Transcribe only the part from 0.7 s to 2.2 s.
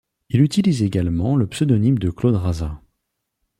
également le pseudonyme de